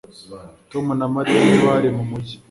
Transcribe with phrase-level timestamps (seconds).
[0.71, 2.35] Tom na Mariya ntibari mu mujyi